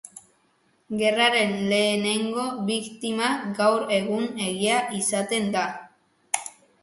Gerraren 1.01 1.51
lehenengo 1.73 2.45
biktima, 2.71 3.27
gaur 3.61 3.85
egun, 3.99 4.25
Egia 4.49 4.79
izaten 5.03 5.53
da. 5.57 5.67